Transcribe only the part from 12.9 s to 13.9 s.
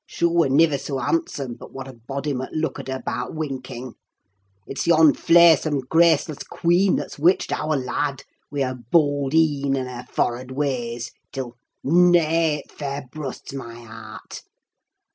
brusts my